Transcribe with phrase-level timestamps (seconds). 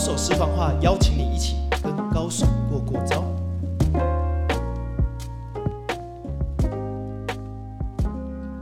[0.00, 3.22] 手释放话，邀请你一起跟高手过过招。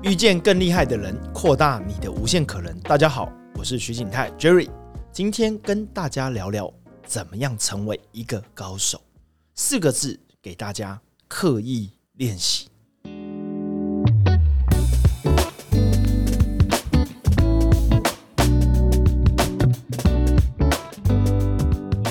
[0.02, 2.76] 遇见更厉害的人，扩大你的无限可能。
[2.80, 4.68] 大家好，我是徐景泰 Jerry，
[5.12, 6.68] 今天跟大家聊聊
[7.06, 9.00] 怎么样成为一个高手。
[9.54, 12.66] 四个字给大家：刻意练习。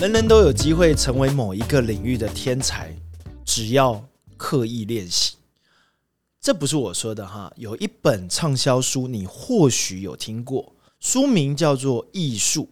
[0.07, 2.95] 人人都有机会成为某一个领域的天才，
[3.43, 4.07] 只要
[4.37, 5.35] 刻意练习。
[6.39, 12.69] 这不是我说的哈，有一本畅销书，你或许有听过，书名叫做《艺术》。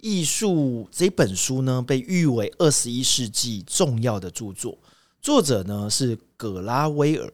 [0.00, 4.78] 艺术这本书呢，被誉为二十一世纪重要的著作，
[5.20, 7.30] 作者呢是葛拉威尔。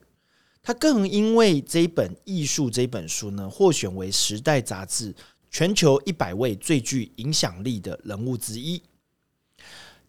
[0.60, 5.14] 他更因为这本《艺术》这本书呢，获选为《时代》杂志
[5.52, 8.82] 全球一百位最具影响力的人物之一。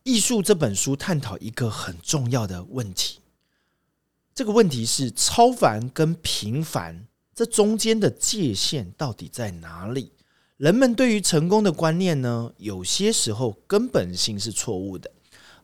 [0.07, 3.19] 艺术这本书探讨一个很重要的问题，
[4.33, 7.05] 这个问题是超凡跟平凡
[7.35, 10.13] 这中间的界限到底在哪里？
[10.55, 15.11] 人们对于成功的观念呢，有些时候根本性是错误的。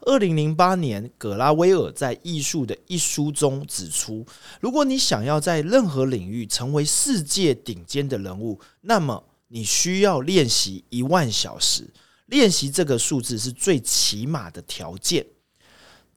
[0.01, 4.25] 二零零八年，葛拉威尔在《艺术》的一书中指出，
[4.59, 11.87] 如果你想要在任何领域成为世界顶尖的人物，那么你需要练习一万小时。
[12.27, 15.25] 练习这个数字是最起码的条件，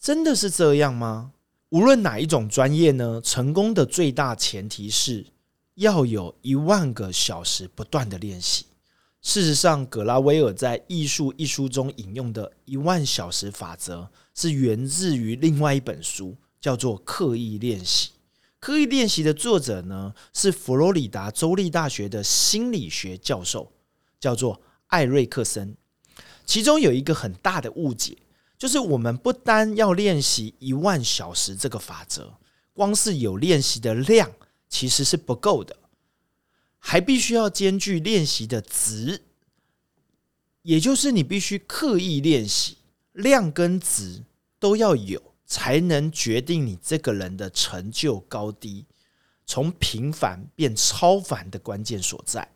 [0.00, 1.32] 真的是这样吗？
[1.70, 5.26] 无论哪一种专业呢，成功的最大前提是
[5.74, 8.66] 要有一万个小时不断的练习。
[9.20, 18.10] 事实上，葛拉威尔在《艺术》一书中引用的一万小时法则，是源自于另外一本书，叫做《刻意练习》。
[18.60, 23.72] 刻意练习的作者呢，是佛罗里达州立大学的心理学教授，
[24.20, 25.76] 叫做艾瑞克森。
[26.46, 28.16] 其中有一个很大的误解，
[28.56, 32.38] 就是我们不单要练习一万小时这个法则，
[32.72, 34.30] 光是有练习的量
[34.68, 35.76] 其实是不够的，
[36.78, 39.22] 还必须要兼具练习的值，
[40.62, 42.78] 也就是你必须刻意练习，
[43.12, 44.22] 量跟值
[44.58, 48.86] 都要有，才能决定你这个人的成就高低，
[49.44, 52.48] 从平凡变超凡的关键所在。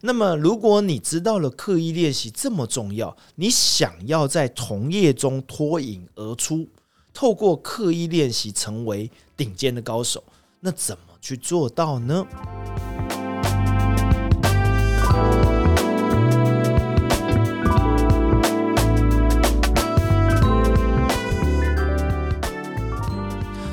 [0.00, 6.68] 那么，如果你知道了刻意练习这么重要，你想要在同业中脱颖而出，
[7.14, 10.24] 透过刻意练习成为顶尖的高手，
[10.60, 12.26] 那怎么去做到呢？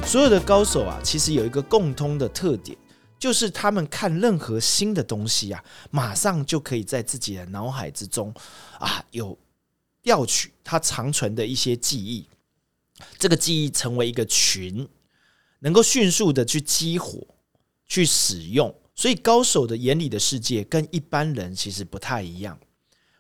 [0.05, 2.77] 所有的高手啊，其实有一个共通的特点。
[3.19, 8.33] 就是他们看任何新的东西啊，马上就可以在自己的脑海之中
[8.79, 9.37] 啊有
[10.01, 12.27] 调取他长存的一些记忆，
[13.17, 14.87] 这个记忆成为一个群，
[15.59, 17.27] 能够迅速的去激活、
[17.85, 18.73] 去使用。
[18.95, 22.59] 所以高手的眼里的世界跟一般人其实不太一样。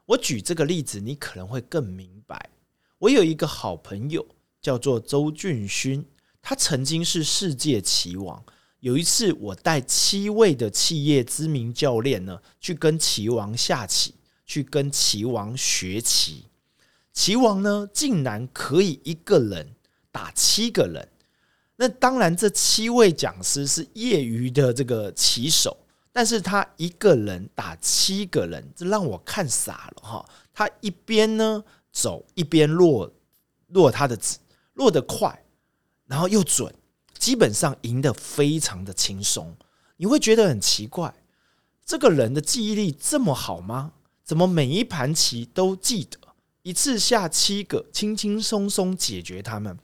[0.05, 2.49] 我举这个例子，你可能会更明白。
[2.97, 4.25] 我有一个好朋友
[4.61, 6.05] 叫做周俊勋，
[6.41, 8.43] 他曾经是世界棋王。
[8.79, 16.45] 有一次，我带七位的企业知名教练呢，去跟棋王下棋，去跟棋王学棋。
[17.11, 19.75] 棋王呢，竟然可以一个人
[20.11, 21.09] 打七个人。
[21.75, 25.75] 那当然，这七位讲师是业余的这个棋手，
[26.13, 30.29] 但是他一个人打七个人，这让我看傻了哈。
[30.53, 31.61] 他一边呢
[31.91, 33.11] 走，一边落
[33.67, 34.39] 落他的子，
[34.73, 35.43] 落得快，
[36.05, 36.73] 然后又准。
[37.19, 39.55] 基本上赢得非常的轻松，
[39.97, 41.13] 你会觉得很奇怪，
[41.85, 43.91] 这个人的记忆力这么好吗？
[44.23, 46.17] 怎么每一盘棋都记得，
[46.61, 49.77] 一次下七个，轻轻松松解决他们？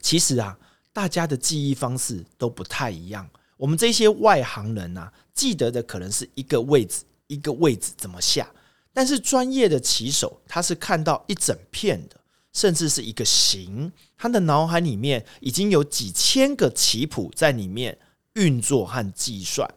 [0.00, 0.58] 其实啊，
[0.92, 3.28] 大家的记忆方式都不太一样。
[3.58, 8.50] 我们这些外行人啊，记得的可能是一个位置，一个位置怎么下，
[8.94, 12.16] 但是专业的棋手他是看到一整片的。
[12.52, 17.98] 甚至是一个形，他的脑海里面已经有几千个棋谱在里面
[18.34, 19.68] 运作和计算。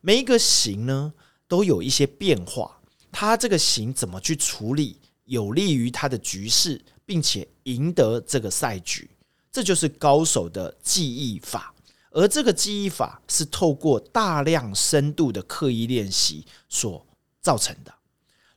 [0.00, 1.12] 每一个形呢，
[1.46, 2.80] 都有一些变化。
[3.12, 9.08] 他这个形怎么去处理，有利于他的局势，并且赢得这个赛局，
[9.52, 11.72] 这就是高手的记忆法。
[12.10, 17.06] 而这个记忆法是透过大量深度的刻意练习所
[17.40, 17.94] 造成的，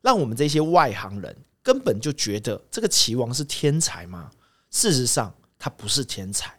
[0.01, 1.35] 让我们这些外行人。
[1.67, 4.31] 根本就觉得这个棋王是天才吗？
[4.71, 6.57] 事实上，他不是天才，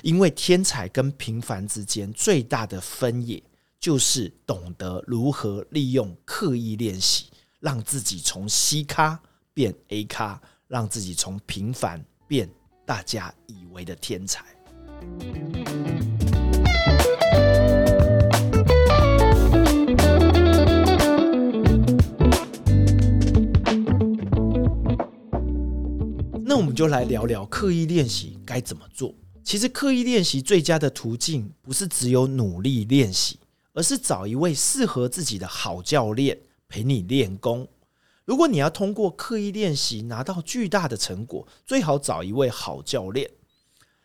[0.00, 3.42] 因为天才跟平凡之间最大的分野，
[3.78, 7.26] 就是懂得如何利用刻意练习，
[7.58, 9.20] 让自己从西咖
[9.52, 12.48] 变 A 咖，让自己从平凡变
[12.86, 14.42] 大家以为的天才。
[26.60, 29.14] 我们就来聊聊刻意练习该怎么做。
[29.42, 33.40] 其实，刻意练习最佳的途径不是只有努力练习，
[33.72, 37.66] 而是找一位适合自己的好教练陪你练功。
[38.26, 43.30] 如果你要通过刻意练习拿到巨大的成果，最好找一位好教练，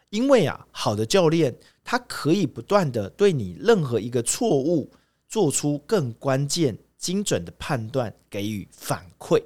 [0.09, 1.53] 因为啊，好的教练
[1.83, 4.89] 他可以不断的对你任何一个错误
[5.27, 9.43] 做出更关键、精准的判断，给予反馈。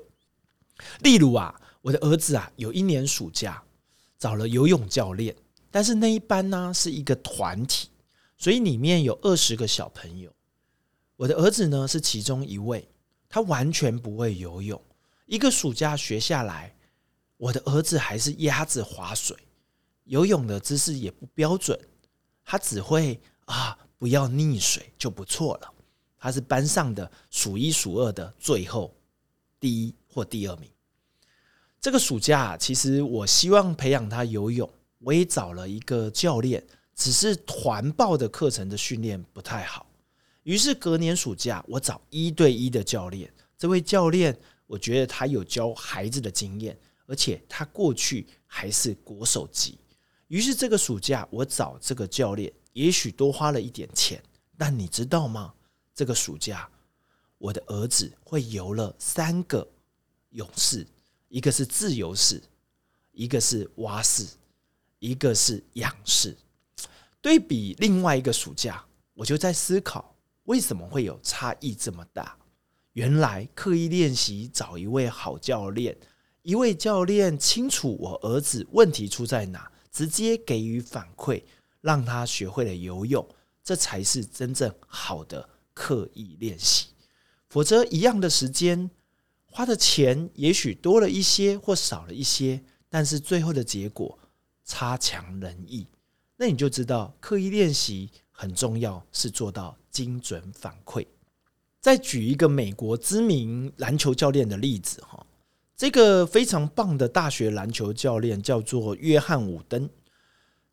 [1.02, 3.64] 例如啊，我的儿子啊，有一年暑假
[4.18, 5.36] 找了游泳教练。
[5.72, 7.90] 但是那一班呢是一个团体，
[8.38, 10.34] 所以里面有二十个小朋友。
[11.16, 12.90] 我的儿子呢是其中一位，
[13.28, 14.82] 他完全不会游泳。
[15.26, 16.76] 一个暑假学下来，
[17.38, 19.38] 我的儿子还是鸭子划水，
[20.06, 21.80] 游泳的姿势也不标准。
[22.44, 25.74] 他只会啊，不要溺水就不错了。
[26.18, 28.94] 他是班上的数一数二的最后
[29.60, 30.68] 第一或第二名。
[31.82, 34.70] 这个暑假，其实我希望培养他游泳。
[35.00, 36.62] 我也找了一个教练，
[36.94, 39.86] 只是团报的课程的训练不太好，
[40.44, 43.32] 于是隔年暑假我找一对一的教练。
[43.58, 44.38] 这位教练，
[44.68, 49.80] 我觉得他有教孩子的经验，而且他过去还是国手级。
[50.28, 54.22] 于是这个暑假我找这个教练，也许多花了一点钱，
[54.58, 55.54] 但你知道吗？
[55.96, 56.70] 这个暑假
[57.38, 59.66] 我的儿子会游了三个
[60.32, 60.86] 泳式，
[61.30, 62.44] 一个是自由式，
[63.14, 64.28] 一个是蛙式。
[65.02, 66.36] 一个是仰视，
[67.22, 68.84] 对比另外一个暑假，
[69.14, 72.38] 我就在思考为什么会有差异这么大。
[72.92, 75.98] 原来刻意练习，找一位好教练，
[76.42, 81.42] 一位教练清楚我儿子问题出在哪，直接给予反馈，
[81.80, 83.26] 让他学会了游泳，
[83.64, 86.88] 这才是真正好的刻意练习。
[87.48, 88.92] 否则，一样的时间
[89.50, 94.18] 花的钱也许多了一些或少了一些，但是最后的结果。
[94.72, 95.88] 差强人意，
[96.38, 101.04] 那你就知道刻意练习很重要，是做到精准反馈。
[101.82, 105.26] 再举一个美国知名篮球教练的例子哈，
[105.76, 109.90] 这个非常棒的大学篮球教练叫做约翰伍登。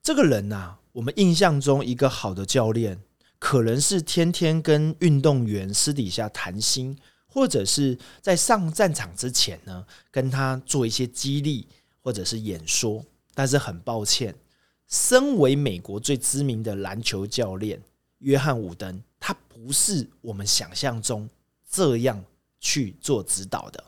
[0.02, 3.00] 这个人呐，我们印象中一个好的教练，
[3.38, 6.98] 可能是天天跟运动员私底下谈心，
[7.36, 11.68] 或者是在上战场之前呢，跟他做一些激励
[12.00, 13.04] 或者是演说。
[13.34, 14.34] 但是很抱歉，
[14.88, 17.78] 身为美国最知名的篮球教练
[18.20, 21.28] 约翰伍登，他不是我们想象中
[21.70, 22.24] 这样
[22.58, 23.84] 去做指导的。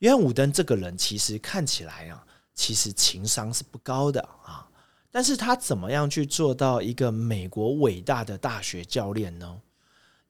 [0.00, 4.68] 约翰伍登这个人其实看起来啊，其实情商是不高的啊。
[5.12, 9.60] 但是他怎么样去做到一个美国伟大的大学教练呢？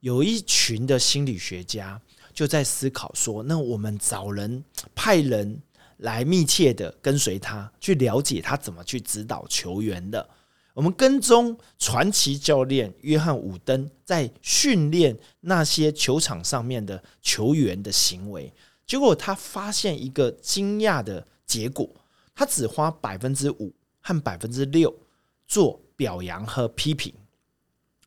[0.01, 2.01] 有一群的心理学家
[2.37, 4.63] 就在思考说，那我们找人
[4.95, 5.61] 派人。
[6.01, 10.29] 来密切的跟随他，去了解他怎么去指导球员的。
[10.75, 18.53] 我们跟踪传奇教练约翰伍登在训练那些球场上面的球员的行为，
[18.87, 21.89] 结果他发现一个惊讶的结果：
[22.35, 24.95] 他只花百分之五和百分之六
[25.47, 27.11] 做表扬和批评。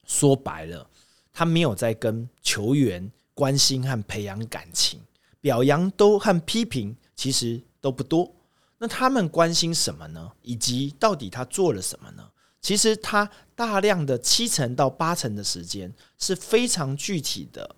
[0.05, 0.87] 说白了，
[1.33, 4.99] 他没有在跟球员关心和培养感情，
[5.39, 7.61] 表扬都和批评其实。
[7.81, 8.29] 都不多，
[8.77, 10.29] 那他们关心什么呢？
[10.41, 12.29] 以及到底他做了什么呢？
[12.59, 17.73] 其实他大量的七成到八成的时间是非常具体的、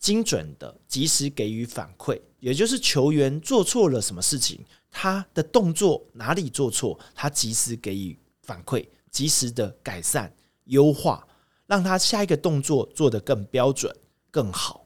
[0.00, 2.20] 精准的，及时给予反馈。
[2.40, 4.58] 也就是球员做错了什么事情，
[4.90, 11.24] 他的动作哪里做错，他及时给予反馈，及时的改善、优化，
[11.68, 13.96] 让他下一个动作做得更标准、
[14.32, 14.83] 更好。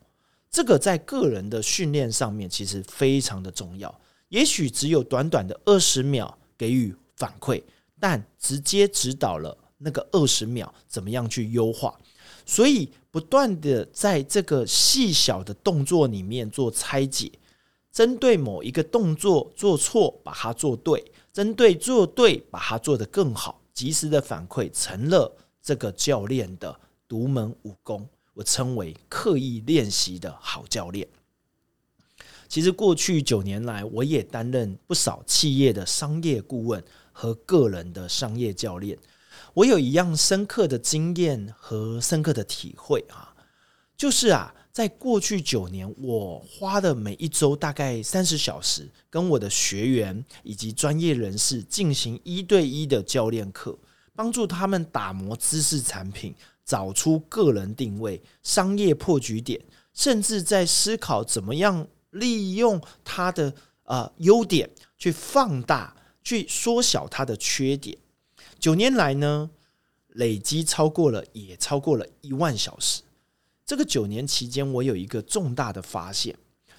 [0.50, 4.00] 这个在个人的训练上面其实非常的重要。
[4.28, 7.62] 也许只有短短的二十秒给予反馈，
[7.98, 11.98] 但直接指导了那个二十秒怎么样去优化。
[12.44, 17.30] 所以不断的在这个细小的动作里面做拆解，
[17.92, 20.98] 针对某一个动作做错，把它做对；
[21.32, 23.60] 针对做对，把它做得更好。
[23.74, 31.08] 及时的反馈成了这个教练的独门武功，我称为刻意练习的好教练。
[32.46, 38.96] 其实过去九年来，我也担任不少企业的商业顾问和个人的商业教练。
[39.54, 43.34] 我有一样深刻的经验和深刻的体会啊，
[43.96, 53.76] 就是啊，在过去九年，我花的每一周大概三十小时，跟我的学员以及专业人士进行一对一的教练课，
[54.14, 56.34] 帮助他们打磨知识产品，
[56.68, 59.58] 找出个人定位、商业破局点，
[59.94, 67.96] 甚至在思考怎么样利用他的呃优点去放大、去缩小他的缺点。
[68.58, 69.48] 九年来呢，
[70.08, 73.00] 累积超过了，也超过了一万小时。
[73.64, 76.36] 这个九年期间，我有一个重大的发现，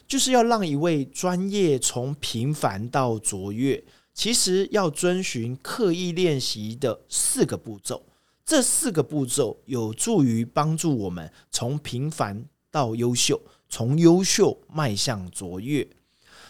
[0.08, 8.04] 就是要让一位专业从平凡到卓越，其实要遵循刻意练习的四个步骤。
[8.50, 13.40] 这四个步骤有助于帮助我们从平凡到优秀，
[13.70, 15.88] 从优秀迈向卓越。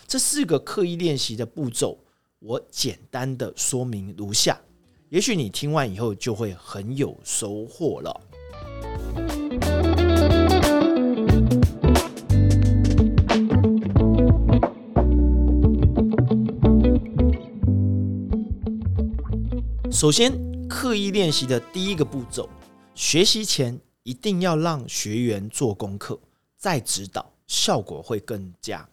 [0.08, 2.00] 这四个刻意练习的步骤，
[2.40, 4.62] 我简单的说明如下，
[5.10, 8.22] 也许你听完以后就会很有收获了。
[19.92, 20.32] 首先，
[20.82, 22.48] 刻意练习的第一个步骤，
[22.96, 26.18] 学习前一定要让学员做功课，
[26.56, 28.88] 再指导，效果会更佳。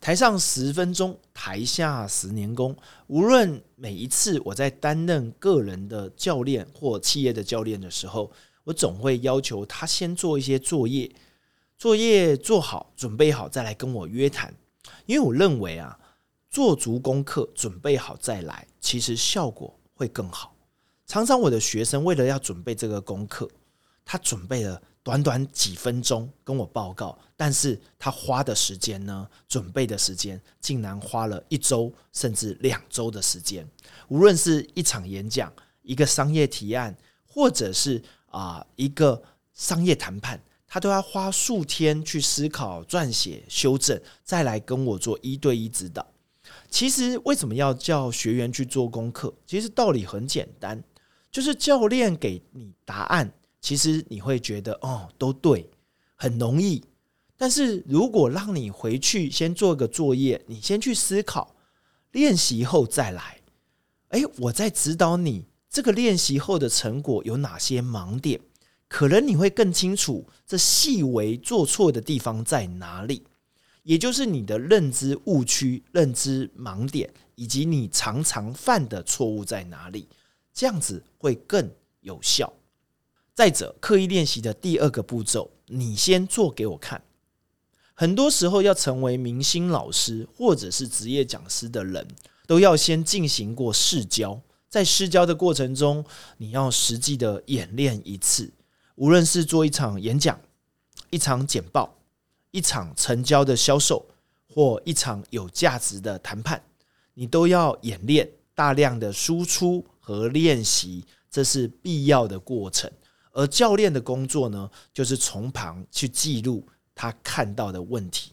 [0.00, 2.76] 台上十分钟，台下十年功。
[3.06, 8.32] 无论每一次我在担任个人的教练或企业的教练的时候，
[8.64, 11.08] 我总会要求他先做一些作业，
[11.78, 14.52] 作业做好，准备好再来跟我约谈。
[15.06, 15.96] 因为我认为啊，
[16.50, 19.78] 做足功课，准备好再来，其实效果。
[19.94, 20.56] 会更好。
[21.10, 23.50] 常常我的学生为了要准备这个功课，
[24.04, 33.68] 他准备了短短几分钟跟我报告，但是他花的时间呢，准备的时间竟然花了一周甚至两周的时间。
[34.06, 35.52] 无论是一场演讲、
[35.82, 39.20] 一个商业提案，或者是啊一个
[39.52, 46.06] 商业谈判，他都要花数天去思考、撰写、修正，再来跟我做一对一指导。
[46.68, 49.34] 其实为什么要叫学员去做功课？
[49.44, 50.80] 其实道理很简单，
[51.30, 55.70] 就是教练给你答案，其实你会觉得哦，都对，
[56.16, 56.82] 很容易。
[57.36, 61.54] 但是如果让你回去先做个作业，你先去思考，
[62.12, 63.40] 练习后再来，
[64.08, 68.40] 哎，我在指导你这个练习后的成果有哪些盲点，
[68.88, 73.24] 可能你会更清楚这细微做错的地方在哪里。
[73.82, 80.06] 也就是你的认知误区、认知盲点，以及你常常犯的错误在哪里，
[80.60, 81.70] 这样子会更
[82.02, 82.52] 有效。
[83.32, 87.02] 再者，刻意练习的第二个步骤，你先做给我看。
[87.94, 92.06] 很多时候，要成为明星老师或者是职业讲师的人，
[92.46, 94.38] 都要先进行过试教。
[94.68, 96.04] 在试教的过程中，
[96.36, 98.52] 你要实际的演练一次，
[98.96, 100.38] 无论是做一场演讲、
[101.08, 101.96] 一场简报。
[102.50, 104.04] 一场成交的销售
[104.46, 106.62] 或一场有价值的谈判，
[107.14, 109.86] 你都要演练大量的输出
[110.18, 112.90] 和练习，这是必要的过程。
[113.32, 118.32] 而教练的工作呢，就是从旁去记录他看到的问题。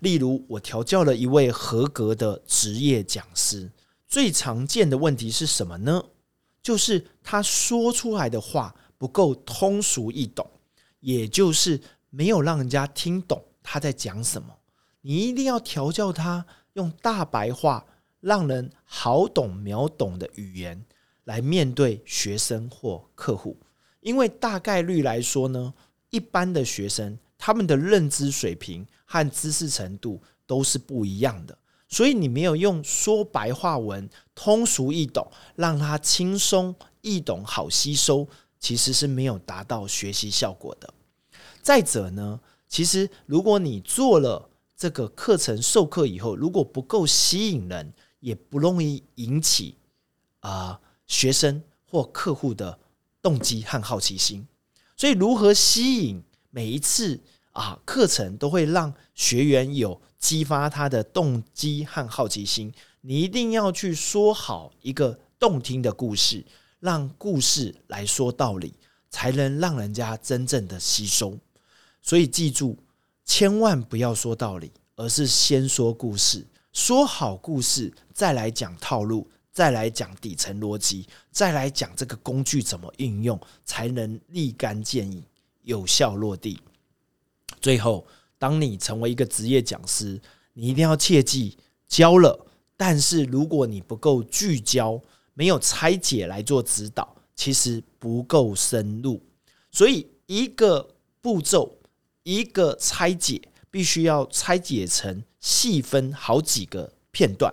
[0.00, 3.70] 例如，我调教了一位合格的职业讲师，
[4.06, 6.04] 最常见的问题是什么呢？
[6.62, 10.48] 就是他说出来的话不够通俗易懂，
[11.00, 11.80] 也就是。
[12.12, 14.48] 没有让人家听懂他在讲什么，
[15.02, 17.86] 你一定要调教他用大白话、
[18.18, 20.84] 让人好懂秒懂的语言
[21.24, 23.56] 来面对学生或客户。
[24.00, 25.74] 因为大概率来说呢，
[26.10, 31.56] 一般的学生他们的认知水平和知识程度都是不一样的，
[31.88, 38.26] 所以你没有用说白话文通俗易懂，让他轻松易懂、好吸收，
[38.58, 40.92] 其实是没有达到学习效果的。
[41.62, 49.76] 再者呢，其实如果你做了这个课程授课以后，如果不够吸引人，也不容易引起
[50.40, 52.78] 啊学生或客户的
[53.20, 54.46] 动机和好奇心。
[54.96, 62.72] 所以，如何吸引每一次啊课程都会让学员有激发他的动机和好奇心？
[63.00, 66.46] 你一定要去说好一个动听的故事，
[66.78, 68.72] 让故事来说道理，
[69.10, 71.36] 才能让人家真正的吸收。
[72.00, 72.78] 所以记住，
[73.24, 85.24] 千万不要说道理，而是先说故事，说好故事，再来讲套路，再来讲底层逻辑，再来讲这个工具怎么运用，才能立竿见影、
[85.62, 86.60] 有效落地。
[87.60, 88.06] 最后，
[88.38, 90.20] 当你成为一个职业讲师，
[90.54, 91.56] 你一定要切记：
[91.88, 95.00] 教了，但是如果你不够聚焦，
[95.34, 99.22] 没有拆解来做指导，其实不够深入。
[99.70, 101.76] 所以，一个步骤。
[102.22, 103.40] 一个拆解
[103.70, 107.52] 必须要拆解成细分好几个片段。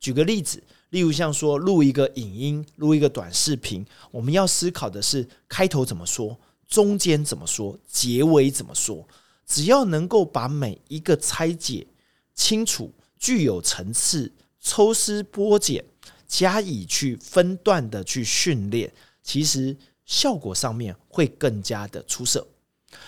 [0.00, 9.06] 举个例子，例如像说录一个影音，录一个短视频，我们要思考的是开头怎么说，中间怎么说，结尾怎么说。
[9.46, 11.86] 只要能够把每一个拆解
[12.34, 14.30] 清楚、具有层次、
[14.60, 15.84] 抽丝剥茧，
[16.26, 18.92] 加以去分段的去训练，
[19.22, 22.46] 其实效果上面会更加的出色，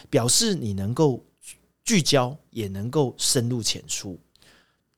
[0.09, 1.23] 表示你能够
[1.85, 4.19] 聚焦，也能够深入浅出。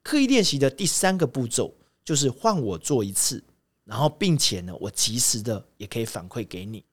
[0.02, 1.74] 刻意练习的第三个步骤
[2.04, 3.42] 就是换我做一次，
[3.84, 6.84] 然后并且呢，我及时的也可以反馈给你。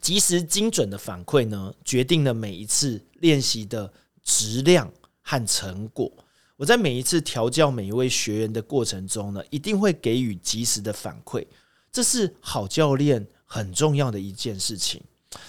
[0.00, 6.12] 及时精准的反馈呢，决定了每一次练习的质量和成果。
[6.56, 11.46] 我在每一次调教每一位学员的过程中呢，一定会给予及时的反馈，
[11.90, 15.02] 这是好教练很重要的一件事情。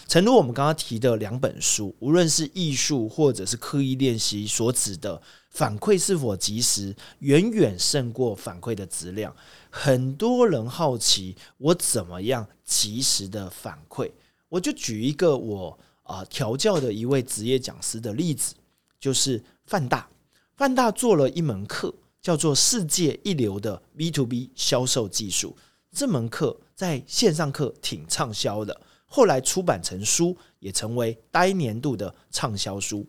[0.08, 9.36] 诚如我们刚刚提的两本书，无论是艺术或者是刻意练习所指的反馈是否及时，远远胜过反馈的质量。
[9.70, 14.12] 很多人好奇我怎么样及时的反馈，
[14.50, 18.54] 我就举一个我啊调教的一位职业讲师的例子，
[19.00, 20.08] 就是范大。
[20.56, 25.58] 范大做了一门课，叫做“世界一流的 B to B 销售技术”。
[25.92, 28.80] 这门课在线上课挺畅销的，
[29.16, 33.06] 后来出版成书，也成为该年度的畅销书。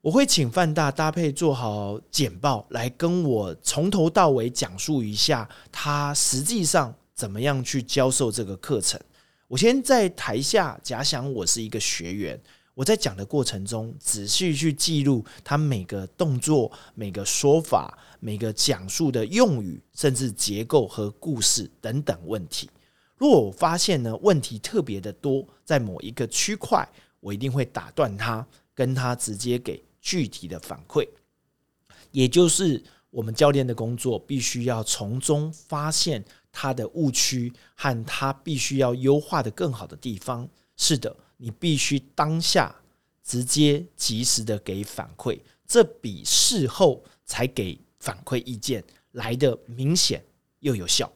[0.00, 9.00] 我会请范大搭配做好简报，来跟我从头到尾讲述一下他实际上怎么样去教授这个课程。
[9.48, 12.40] 我先在台下假想我是一个学员，
[12.72, 22.70] 我在讲的过程中仔细去记录他每个动作、每个说法、每个讲述的用语，甚至结构和故事等等问题。
[23.22, 26.84] 如果我发现呢问题特别的多，在某一个区块，
[27.20, 29.80] 我一定会打断他，跟他直接给。
[30.00, 31.08] 具体的反馈，
[32.10, 40.48] 也就是我们教练的工作，必须要从中发现他的误区和他必须要优化的更好的地方。
[40.76, 42.74] 是的，你必须当下
[43.22, 48.82] 直接及时的给反馈，这比事后才给反馈意见
[49.12, 50.20] 来的明显
[50.58, 51.08] 又有效。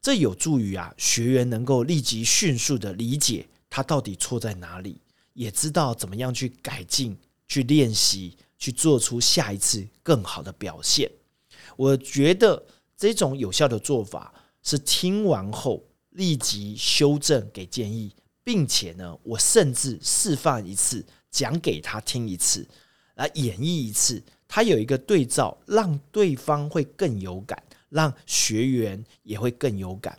[0.00, 5.00] 这有助于啊学员能够立即迅速的理解他到底错在哪里，
[5.32, 7.16] 也知道怎么样去改进。
[7.48, 11.08] 去练习，去做出下一次更好的表现。
[11.76, 12.60] 我觉得
[12.96, 15.80] 这种有效的做法是听完后
[16.10, 22.66] 立即修正给建议，并且呢，我甚至示范一次，讲给他听一次，
[23.14, 27.62] 来演绎一次，他有一个对照，让对方会更有感，
[27.96, 30.18] 让学员也会更有感，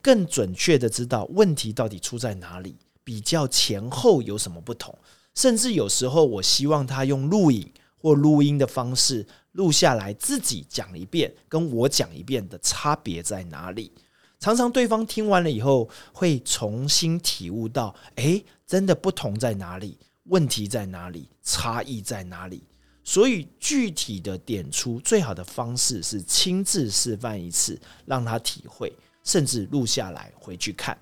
[0.00, 4.96] 更准确的知道问题到底出在哪里，比较前后有什么不同。
[5.34, 13.90] 甚至有时候，我希望他用录影或录音的方式录下来，自己讲一遍，跟我讲一遍的差别在哪里？
[14.38, 19.98] 常常对方听完了以后，会重新体悟到，诶，真的不同在哪里？
[20.24, 21.28] 问题在哪里？
[21.42, 22.62] 差异在哪里？
[23.08, 28.92] 所以具体的点出最好的方式是亲自示范一次，让他体会，
[29.22, 30.98] 甚至录下来回去看。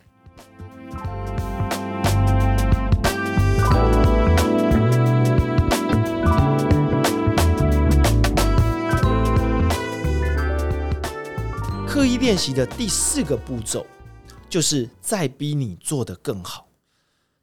[11.88, 13.86] 刻意练习的第四个步骤，
[14.50, 16.63] 就是再逼你做得更好。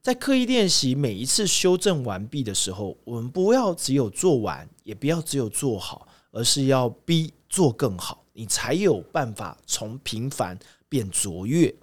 [0.02, 10.58] 在刻意练习每一次修正完毕的时候，我们不要只有做完，也不要只有做好，而是要逼做更好，你才有办法从平凡
[10.90, 11.74] 变卓越。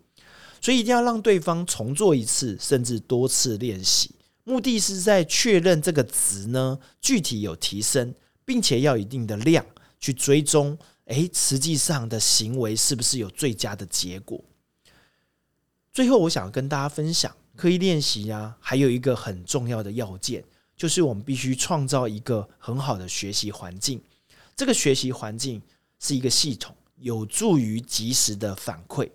[0.61, 4.11] 所以一定要让对方重做一次，甚至多次练习，
[4.43, 8.13] 目的是在确认这个值呢具体有提升，
[8.45, 9.65] 并且要一定的量
[10.01, 10.77] 去追踪。
[11.05, 14.43] 诶，实际上的行为是不是有最佳的结果？
[15.93, 20.45] 最后，我想跟大家分享，刻意练习呀，还有一个很重要的要件，
[20.77, 24.01] 就是我们必须创造一个很好的学习环境。
[24.55, 25.61] 这个学习环境
[25.99, 29.11] 是一个系统，有助于及时的反馈。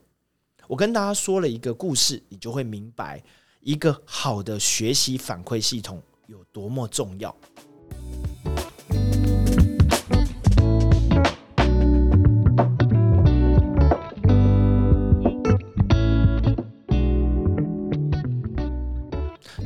[0.67, 3.23] 我跟大家说了一个故事，你就会明白
[3.61, 7.33] 一个好的学习反馈系统有多么重要。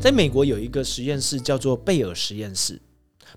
[0.07, 2.81] 在美国有一个实验室叫做贝尔实验室，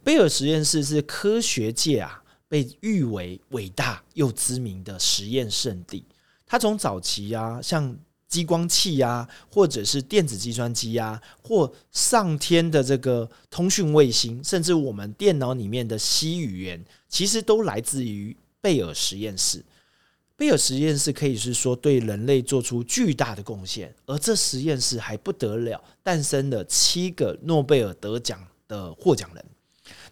[0.05, 6.05] 贝尔实验室是科学界啊被誉为伟大又知名的实验圣地。
[6.47, 19.65] 它从早期啊，像激光器呀，或者是电子计算机呀，或上天的这个通讯卫星，甚至我们电脑里面的 C 语言，其实都来自于贝尔实验室。
[20.41, 29.45] 贝尔实验室可以是说对人类做出巨大的贡献，而这实验室还不得了，诞生了七个诺贝尔得奖的获奖人。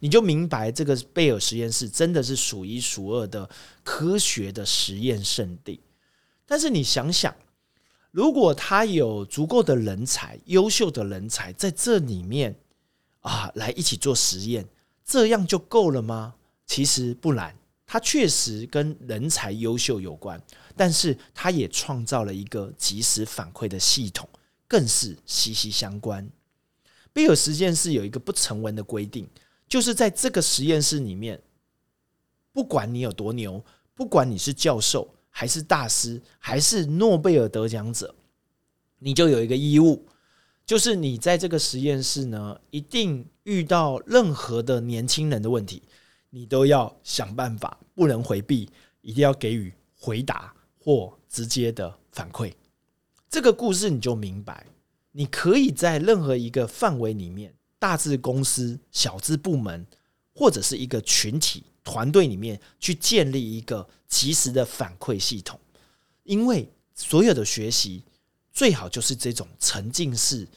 [0.00, 3.48] 你就明白，这个贝尔实验室真的是数一数二的
[3.82, 5.80] 科学的实验圣地。
[6.44, 7.34] 但是你想想，
[8.10, 12.54] 如果他有足够的人才、优秀的人才在这里面
[13.20, 14.68] 啊，来一起做实验，
[15.06, 16.34] 这样就够了吗？
[16.66, 17.56] 其实不然，
[17.90, 20.38] 他确实跟人才优秀有关，
[20.76, 24.28] 但是他也创造了一个及时反馈的系统，
[24.68, 26.30] 更是息息相关。
[27.14, 29.26] 贝尔实验室有一个不成文的规定。
[29.66, 31.38] 就是在这个实验室里面，
[32.52, 33.62] 不管你有多牛，
[33.94, 38.14] 不管你是教授还是大师，还是诺贝尔得奖者，
[38.98, 40.06] 你就有一个义务，
[40.64, 45.82] 就是你在这个实验室呢，一定遇到任何的年轻人的问题，
[46.30, 48.68] 你都要想办法，不能回避，
[49.00, 52.52] 一定要给予回答或直接的反馈。
[53.30, 54.66] 这个故事你就明白，
[55.12, 57.54] 你可以在任何一个范围里面。
[57.80, 59.86] 大至公司，小至部门，
[60.34, 65.60] 或者是一个群体团队里面，去建立一个及时的反馈系统。
[66.24, 68.02] 因为所有的学习
[68.52, 70.48] 最好就是这种沉浸式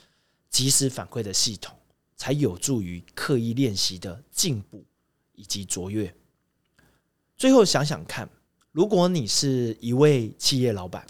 [0.50, 1.78] 及时反馈的系统，
[2.18, 4.84] 才有助于刻意练习的进步
[5.42, 6.14] 以及卓越。
[7.36, 8.30] 最后想想看，
[8.72, 11.04] 如果你是一位企业老板，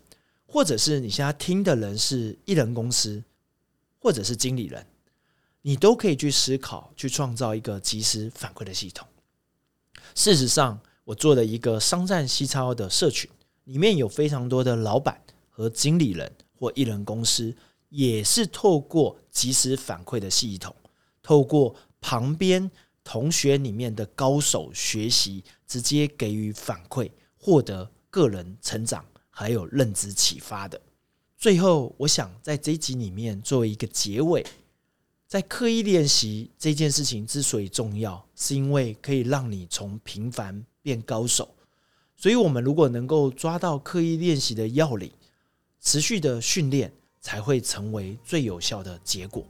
[0.46, 3.22] 或者是你现在听的人是艺人公司，
[4.00, 4.88] 或者是经理人。
[5.64, 9.06] 你都可以去思考，去创造一个及时反馈的系统。
[10.16, 13.30] 事实上，我做了一个商战西超的社群，
[13.66, 17.54] 里面有非常多的老板和经理人或艺人公司，
[17.90, 20.74] 也是透过及时反馈的系统，
[21.22, 22.72] 透过旁边
[23.04, 30.80] 同学里面的高手学习，直接给予反馈，获得个人成长还有认知启发的。
[31.38, 34.46] 最后，我想在这一集里面作为一个结尾。
[35.28, 41.56] 在刻意练习这件事情之所以重要，是因为可以让你从平凡变高手。
[42.18, 45.10] 所以，我们如果能够抓到刻意练习的要领，
[45.80, 49.48] 持续的训练才会成为最有效的结果。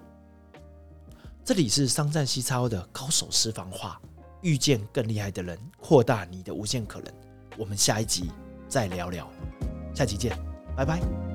[1.43, 3.99] 这里是商战西超的高手私房话，
[4.41, 7.11] 遇见更厉害的人，扩大你的无限可能。
[7.57, 8.31] 我们下一集
[8.69, 9.27] 再聊聊，
[9.93, 10.37] 下集见，
[10.77, 11.30] 拜拜。